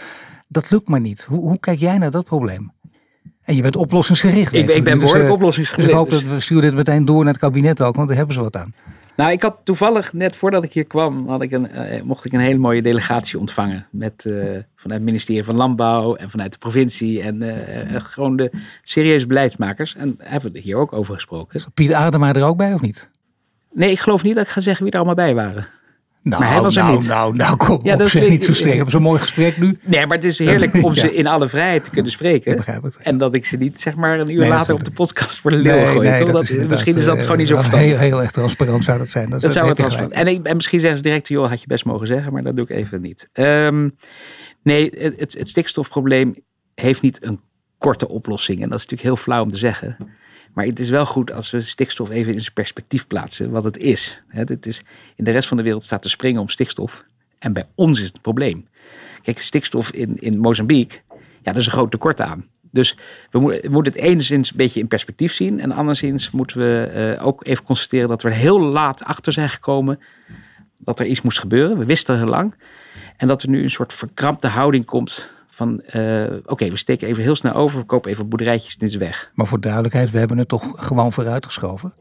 [0.48, 1.24] Dat lukt maar niet.
[1.24, 2.70] Hoe, hoe kijk jij naar dat probleem?
[3.51, 4.53] En je bent oplossingsgericht.
[4.53, 5.89] Ik, ben- ik ben Dus, behoorlijk eh, oplossingsgericht.
[5.89, 8.17] Dus ik hoop dat we sturen dit meteen door naar het kabinet ook, want daar
[8.17, 8.75] hebben ze wat aan.
[9.17, 12.33] Nou, ik had toevallig net voordat ik hier kwam, had ik een, eh, mocht ik
[12.33, 13.87] een hele mooie delegatie ontvangen.
[13.91, 14.33] Met, eh,
[14.77, 17.23] vanuit het ministerie van Landbouw en vanuit de provincie.
[17.23, 18.51] En eh, gewoon de
[18.83, 19.95] serieuze beleidsmakers.
[19.97, 21.63] En hebben we het hier ook over gesproken.
[21.75, 23.09] Piet Adema er ook bij of niet?
[23.73, 25.67] Nee, ik geloof niet dat ik ga zeggen wie er allemaal bij waren.
[26.23, 27.07] Nou, Maar hij was er nou, niet.
[27.09, 28.65] nou, nou, kom Ja, op, dat zeg is- niet zo.
[28.65, 29.79] We hebben zo'n mooi gesprek nu.
[29.85, 32.51] Nee, maar het is heerlijk om ze in alle vrijheid te kunnen spreken.
[32.51, 32.97] Ik begrijp het.
[33.03, 35.51] En dat ik ze niet zeg maar een uur Nee, later op de podcast voor
[35.51, 36.25] de leeuwen gooi.
[36.25, 37.89] Dat- misschien is dat eh, gewoon niet zo verstandig.
[37.89, 39.31] Heel, heel erg transparant zou dat zijn.
[39.31, 40.13] Dat, Dat zou het gelijk.
[40.13, 42.57] En, ik, en misschien zeggen ze direct, joh, had je best mogen zeggen, maar dat
[42.57, 43.29] doe ik even niet.
[43.33, 43.89] Ehm,
[44.63, 46.35] nee, het, het stikstofprobleem
[46.75, 47.41] heeft niet een
[47.79, 48.63] korte oplossing.
[48.63, 49.97] En dat is natuurlijk heel flauw om te zeggen.
[50.55, 53.77] Maar het is wel goed als we stikstof even in zijn perspectief plaatsen, wat het
[53.77, 54.23] is.
[54.29, 54.83] Het is
[55.17, 57.05] in de rest van de wereld staat te springen om stikstof.
[57.39, 58.69] En bij ons is het een probleem.
[59.23, 62.49] Kijk, stikstof in, in Mozambique, ja, dat is een groot tekort aan.
[62.71, 62.97] Dus
[63.31, 65.61] we moeten, het enigszins een beetje in perspectief zien.
[65.61, 69.49] En anderszins moeten we eh, ook even constateren dat we er heel laat achter zijn
[69.49, 69.99] gekomen
[70.79, 71.79] dat er iets moest gebeuren.
[71.79, 72.55] We wisten heel lang.
[73.17, 75.31] En dat er nu een soort verkrampte houding komt
[75.66, 75.81] van...
[75.83, 79.31] eh, oké, we steken even heel snel over, we kopen even boerderijtjes, dit is weg.
[79.35, 81.92] Maar voor duidelijkheid, we hebben het toch gewoon vooruitgeschoven.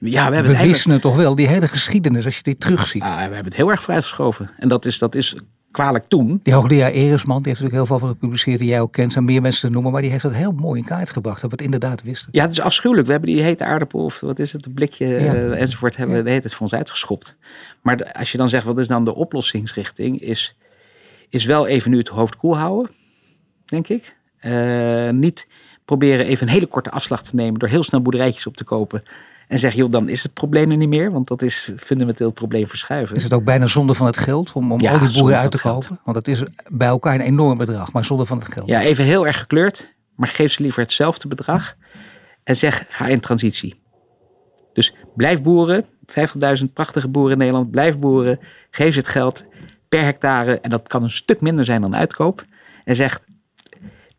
[0.00, 2.42] Ja, we hebben We het eigenlijk- wisten het toch wel, die hele geschiedenis, als je
[2.42, 3.02] die terugziet.
[3.02, 4.50] Ah, we hebben het heel erg vooruitgeschoven.
[4.58, 5.36] En dat is, dat is
[5.70, 6.40] kwalijk toen.
[6.42, 9.24] Die hoogleraar Eresman, die heeft natuurlijk heel veel over gepubliceerd, die jij ook kent, zijn
[9.24, 11.56] meer mensen te noemen, maar die heeft dat heel mooi in kaart gebracht, dat we
[11.56, 12.28] het inderdaad wisten.
[12.32, 13.06] Ja, het is afschuwelijk.
[13.06, 15.18] We hebben die hete aardappel of wat is het, een blikje Ja.
[15.34, 17.36] eh, enzovoort, hebben we de hele tijd voor ons uitgeschopt.
[17.82, 20.56] Maar als je dan zegt, wat is dan de oplossingsrichting, is,
[21.30, 22.90] is wel even nu het hoofd koel houden,
[23.64, 24.16] denk ik.
[24.38, 25.48] Eh, niet
[25.84, 29.02] proberen even een hele korte afslag te nemen door heel snel boerderijtjes op te kopen.
[29.48, 32.34] En zeggen, joh, dan is het probleem er niet meer, want dat is fundamenteel het
[32.34, 33.16] probleem verschuiven.
[33.16, 35.50] Is het ook bijna zonde van het geld om, om Ja, al die boeren uit
[35.50, 36.00] te kopen?
[36.04, 38.68] Want het is bij elkaar een enorm bedrag, maar zonde van het geld.
[38.68, 41.76] Ja, even heel erg gekleurd, maar geef ze liever hetzelfde bedrag
[42.44, 43.82] en zeg, ga in transitie.
[44.72, 45.84] Dus blijf boeren,
[46.64, 48.38] 50.000 prachtige boeren in Nederland, blijf boeren,
[48.70, 49.44] geef ze het geld
[49.90, 52.44] per hectare en dat kan een stuk minder zijn dan uitkoop.
[52.84, 53.20] En zeg,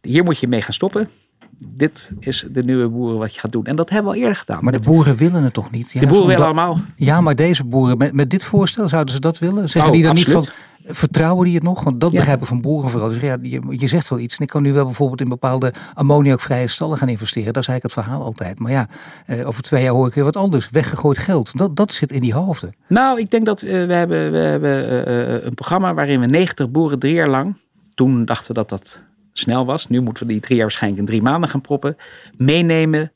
[0.02, 1.10] hier moet je mee gaan stoppen.
[1.58, 3.66] Dit is de nieuwe boeren wat je gaat doen.
[3.66, 4.64] En dat hebben we al eerder gedaan.
[4.64, 6.00] Maar de boeren willen het toch niet?
[6.00, 6.80] de boeren willen allemaal.
[6.96, 9.70] Ja, maar deze boeren, met, met dit voorstel, zouden ze dat willen?
[9.70, 10.36] Zeggen Oh, die dan absoluut.
[10.38, 11.84] niet van, vertrouwen die het nog?
[11.84, 12.17] Want dat Ja.
[12.17, 13.10] begrijp ik van boeren vooral.
[13.10, 14.36] Dus ja, je, je zegt wel iets.
[14.38, 17.54] En ik kan nu wel bijvoorbeeld in bepaalde ammoniakvrije stallen gaan investeren.
[17.54, 18.60] Dat is eigenlijk het verhaal altijd.
[18.60, 18.88] Maar ja,
[19.26, 20.70] eh, over twee jaar hoor ik weer wat anders.
[20.70, 21.58] Weggegooid geld.
[21.58, 22.76] Dat, dat zit in die hoofden.
[22.88, 26.26] Nou, ik denk dat we, we hebben, we hebben eh, eh, een programma waarin we
[26.26, 27.56] 90 boeren drie jaar lang,
[27.94, 31.08] toen dachten we dat dat snel was, nu moeten we die drie jaar waarschijnlijk in
[31.08, 31.98] drie maanden gaan proppen,
[32.38, 33.12] meenemen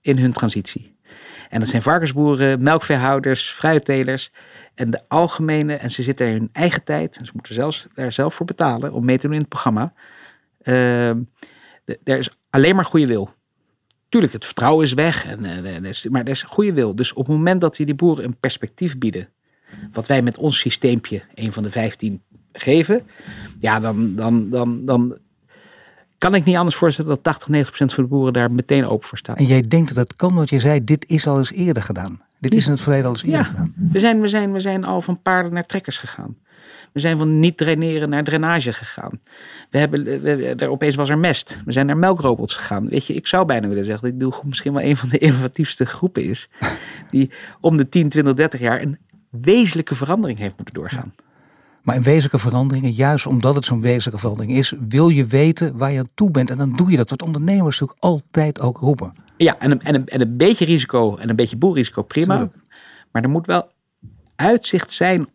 [0.00, 0.90] in hun transitie.
[1.50, 4.30] En dat zijn varkensboeren, melkveehouders, fruittelers
[4.74, 8.12] en de algemene, en ze zitten in hun eigen tijd, en ze moeten zelfs daar
[8.12, 9.92] zelf voor betalen om mee te doen in het programma.
[10.62, 11.20] Ehm,
[12.04, 13.30] er is alleen maar goede wil.
[14.08, 16.94] Tuurlijk, het vertrouwen is weg, en, eh, er is- maar er is goede wil.
[16.94, 19.28] Dus op het moment dat we die boeren een perspectief bieden,
[19.92, 23.02] wat wij met ons systeempje, een van de 15, geven,
[23.58, 25.18] ja, dan, dan, dan, dan
[26.18, 29.08] kan ik niet anders voorstellen dat 80, 90 procent van de boeren daar meteen open
[29.08, 29.36] voor staan.
[29.36, 32.20] En jij denkt dat dat kan, want je zei, dit is al eens eerder gedaan.
[32.42, 33.74] Dit is in het verleden al eens eerder Ja, gedaan.
[33.92, 36.36] we zijn, we, zijn, we zijn al van paarden naar trekkers gegaan.
[36.92, 39.20] We zijn van niet draineren naar drainage gegaan.
[39.70, 41.58] We hebben, we, er, opeens was er mest.
[41.64, 42.88] We zijn naar melkrobots gegaan.
[42.88, 45.18] Weet je, ik zou bijna willen zeggen dat ik doe misschien wel een van de
[45.18, 46.48] innovatiefste groepen is.
[47.10, 48.98] Die om de 10, 20, 30 jaar een
[49.30, 51.14] wezenlijke verandering heeft moeten doorgaan.
[51.82, 55.92] Maar in wezenlijke veranderingen, juist omdat het zo'n wezenlijke verandering is, wil je weten waar
[55.92, 56.50] je aan toe bent.
[56.50, 57.10] En dan doe je dat.
[57.10, 59.12] Wat ondernemers natuurlijk altijd ook roepen.
[59.42, 62.34] Ja, en een, en, een, en een beetje risico en een beetje boelrisico, prima.
[62.34, 62.56] Tuurlijk.
[63.12, 63.70] Maar er moet wel
[64.36, 65.26] uitzicht zijn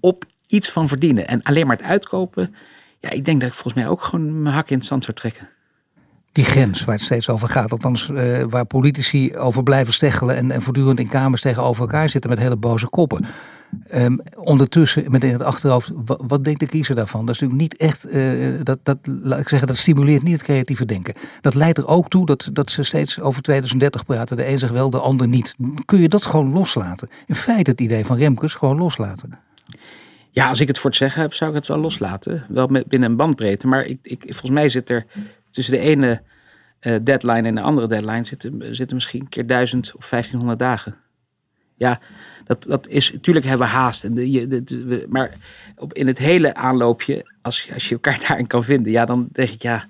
[0.00, 1.28] op iets van verdienen.
[1.28, 2.54] En alleen maar het uitkopen.
[3.00, 5.16] Ja, ik denk dat ik volgens mij ook gewoon mijn hak in het zand zou
[5.16, 5.48] trekken.
[6.32, 7.70] Die grens waar het steeds over gaat.
[7.70, 12.30] Althans, eh, waar politici over blijven steggelen en, en voortdurend in kamers tegenover elkaar zitten
[12.30, 13.26] met hele boze koppen.
[13.86, 17.26] Ehm, ondertussen, met in het achterhoofd, wat, denkt de kiezer daarvan?
[17.26, 18.98] Dat is natuurlijk niet echt, eh, dat, dat,
[19.38, 21.14] ik zeggen, dat stimuleert niet het creatieve denken.
[21.40, 24.36] Dat leidt er ook toe dat, dat ze steeds over 2030 praten.
[24.36, 25.54] De een zegt wel, de ander niet.
[25.84, 27.08] Kun je dat gewoon loslaten?
[27.26, 29.38] In feite het idee van Remkes gewoon loslaten.
[30.30, 32.44] Ja, als ik het voor het zeggen heb, zou ik het wel loslaten.
[32.48, 33.66] Wel binnen een bandbreedte.
[33.66, 35.06] Maar ik, ik, volgens mij zit er
[35.50, 36.22] tussen de ene
[36.80, 40.96] eh, deadline en de andere deadline zitten, zitten misschien een keer 1000 of 1500 dagen.
[41.76, 42.00] Ja,
[42.50, 43.12] dat, dat is.
[43.12, 44.04] Natuurlijk hebben we haast.
[44.04, 45.30] En de, je, de- maar
[45.76, 49.28] op, in het hele aanloopje, als, je- als je elkaar daarin kan vinden, ja, dan
[49.32, 49.84] denk ik ja.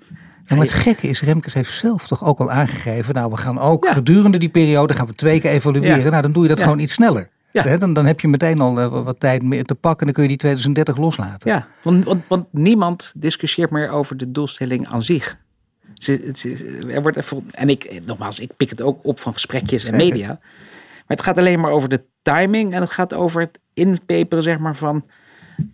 [0.45, 3.13] Ja, maar het gekke is, Remkes heeft zelf toch ook al aangegeven.
[3.13, 3.93] Nou, we gaan ook Ja.
[3.93, 6.03] gedurende die periode gaan we twee keer evalueren.
[6.03, 6.09] Ja.
[6.09, 7.29] Nou, dan doe je dat gewoon iets sneller.
[7.51, 7.77] Ja.
[7.77, 9.99] Dan, dan heb je meteen al eh, wat tijd meer te pakken.
[9.99, 11.51] En dan kun je die 2030 loslaten.
[11.51, 15.37] Ja, want, want, want niemand discussieert meer over de doelstelling aan zich.
[16.89, 20.27] Er wordt even, en ik, nogmaals, ik pik het ook op van gesprekjes en media.
[20.27, 24.57] Maar het gaat alleen maar over de timing en het gaat over het inpeperen, zeg
[24.57, 25.05] maar, van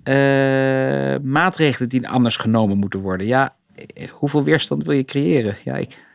[0.04, 3.28] uh, maatregelen die anders genomen moeten worden.
[3.28, 3.56] Ja,
[4.12, 5.58] hoeveel weerstand wil je creëren?
[5.64, 6.06] Ja, ik,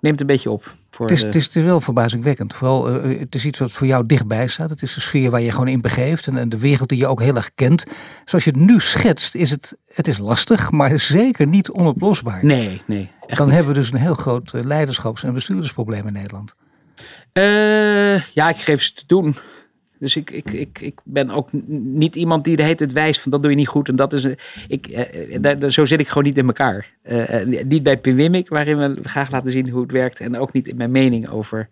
[0.00, 0.74] neem het een beetje op.
[0.90, 2.54] Voor het, is, het, is, het is wel verbazingwekkend.
[2.54, 4.70] Vooral, uh, het is iets wat voor jou dichtbij staat.
[4.70, 6.26] Het is een sfeer waar je gewoon in begeeft.
[6.26, 7.86] En, en de wereld die je ook heel erg kent.
[8.24, 12.44] Zoals je het nu schetst, is het, het is lastig, maar zeker niet onoplosbaar.
[12.44, 13.10] Nee, nee.
[13.26, 16.54] Dan hebben we dus een heel groot leiderschaps- en bestuurdersprobleem in Nederland.
[17.38, 19.36] Uh, ja, ik geef ze te doen.
[19.98, 23.42] Dus ik, ik, ik, ik ben ook niet iemand die de hele wijst van dat
[23.42, 23.88] doe je niet goed.
[23.88, 24.28] En dat is,
[24.68, 26.90] ik, eh, daar, zo zit ik gewoon niet in elkaar.
[27.66, 30.20] Niet bij Pinwimik, waarin we graag laten zien hoe het werkt.
[30.20, 31.68] En ook niet in mijn mening over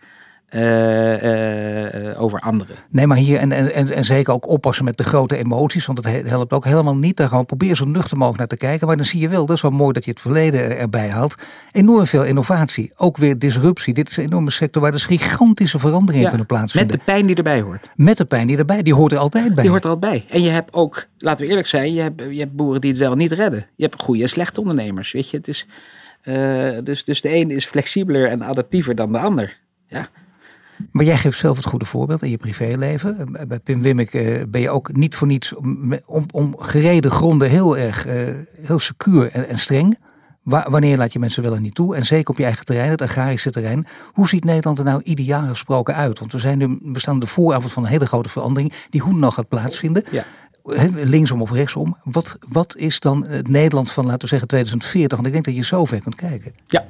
[0.51, 2.77] uh, over anderen.
[2.91, 6.29] Nee, maar hier en, en, en zeker ook oppassen met de grote emoties, want het
[6.29, 7.17] helpt ook helemaal niet.
[7.17, 8.87] Daar gewoon probeer zo nuchter mogelijk naar te kijken.
[8.87, 11.35] Maar dan zie je wel, dat is wel mooi dat je het verleden erbij haalt.
[11.73, 13.95] Enorm veel innovatie, ook weer disruptie.
[13.95, 16.91] Dit is een enorme sector waar dus gigantische veranderingen kunnen plaatsvinden.
[16.91, 17.91] Met de pijn die erbij hoort.
[17.97, 19.63] Met de pijn die erbij, die hoort er altijd bij.
[19.63, 20.37] Die hoort er altijd bij.
[20.37, 22.99] En je hebt ook, laten we eerlijk zijn, je hebt, je hebt boeren die het
[22.99, 23.67] wel niet redden.
[23.77, 25.13] Je hebt goede en slechte ondernemers.
[25.13, 25.67] Weet je, het is.
[26.85, 29.63] dus, dus de een is flexibeler en adaptiever dan de ander.
[29.87, 30.09] Ja,
[30.91, 33.37] maar jij geeft zelf het goede voorbeeld in je privéleven.
[33.49, 37.51] Bij Pim Wimmek eh, ben je ook niet voor niets om, om, om gereden gronden
[37.51, 38.13] heel erg uh,
[38.61, 39.99] heel secuur en, en streng.
[40.43, 41.97] wanneer laat je mensen wel en niet toe?
[41.97, 43.87] En zeker op je eigen terrein, het agrarische terrein.
[44.13, 46.19] Hoe ziet Nederland er nou ideaal gesproken uit?
[46.19, 49.15] Want we, zijn nu, we staan de vooravond van een hele grote verandering die hoe
[49.15, 50.05] nog gaat plaatsvinden.
[50.11, 50.25] Ja.
[50.95, 51.97] Linksom of rechtsom.
[52.05, 55.17] Wat, wat is dan het Nederland van, laten we zeggen, 2040?
[55.17, 56.55] Want ik denk dat je zo ver kunt kijken.
[56.67, 56.85] Ja,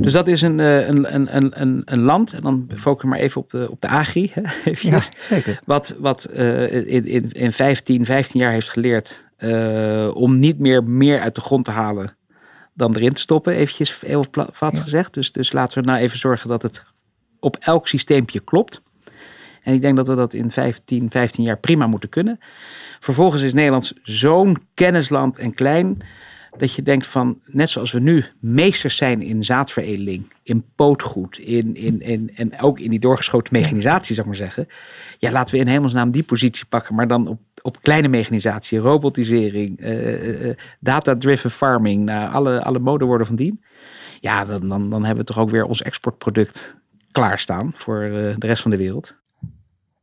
[0.00, 3.40] dus dat is een, een, een, een, een land, en dan focus ik maar even
[3.40, 4.32] op de, op de agri.
[4.80, 5.60] ja, zeker.
[5.64, 10.84] Wat, wat uh, in, in, in 15, 15 jaar heeft geleerd uh, om niet meer
[10.84, 12.16] meer uit de grond te halen
[12.76, 15.14] dan erin te stoppen, eventjes heel plat gezegd.
[15.14, 16.82] Dus, dus laten we nou even zorgen dat het
[17.40, 18.82] op elk systeempje klopt.
[19.62, 22.38] En ik denk dat we dat in 15, 15 jaar prima moeten kunnen.
[23.00, 26.02] Vervolgens is Nederland zo'n kennisland en klein
[26.58, 31.74] dat je denkt van, net zoals we nu meesters zijn in zaadveredeling, in pootgoed, in,
[31.76, 34.68] in, in, en ook in die doorgeschoten mechanisatie, zou ik maar zeggen.
[35.18, 39.80] Ja, laten we in hemelsnaam die positie pakken, maar dan op, op kleine mechanisatie, robotisering,
[39.80, 43.62] uh, data-driven farming, nou, alle, alle modewoorden van dien.
[44.20, 46.76] Ja, dan, dan, dan hebben we toch ook weer ons exportproduct
[47.12, 48.00] klaarstaan voor
[48.38, 49.16] de rest van de wereld.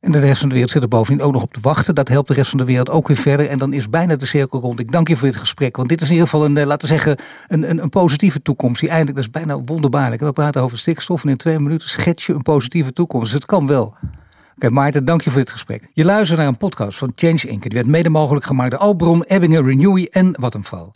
[0.04, 1.96] En de rest van de wereld zit er bovendien ook nog op te wachten.
[1.96, 3.50] Dat helpt de rest van de wereld ook weer verder.
[3.50, 4.80] En dan is bijna de cirkel rond.
[4.80, 5.76] Ik dank je voor dit gesprek.
[5.76, 8.42] Want dit is in ieder geval een, eh, laten we zeggen, een, een, een positieve
[8.42, 8.80] toekomst.
[8.80, 10.22] Die eindelijk, dat is bijna wonderbaarlijk.
[10.22, 13.26] We praten over stikstof en in twee minuten schets je een positieve toekomst.
[13.26, 13.96] Dus het kan wel.
[14.56, 15.90] Oké, Maarten, dank je voor dit gesprek.
[15.94, 17.62] Je luistert naar een podcast van Change Inc.
[17.62, 20.92] Die werd mede mogelijk gemaakt door Albron, Ebbingen, Renewy en Vattenfall.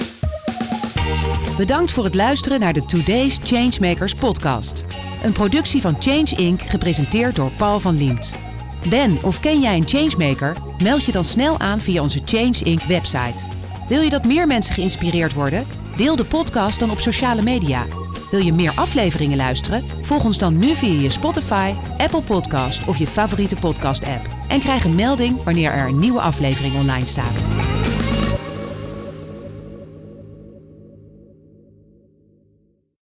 [1.57, 4.85] Bedankt voor het luisteren naar de Today's Changemakers podcast.
[5.23, 6.61] Een productie van Change Inc.
[6.61, 8.46] gepresenteerd door Paul van Liemt.
[8.89, 10.55] Ben of ken jij een changemaker?
[10.83, 12.81] Meld je dan snel aan via onze Change Inc.
[12.81, 13.47] website.
[13.87, 15.67] Wil je dat meer mensen geïnspireerd worden?
[15.95, 17.85] Deel de podcast dan op sociale media.
[18.31, 19.83] Wil je meer afleveringen luisteren?
[20.01, 24.27] Volg ons dan nu via je Spotify, Apple Podcast of je favoriete podcast-app.
[24.47, 27.47] En krijg een melding wanneer er een nieuwe aflevering online staat.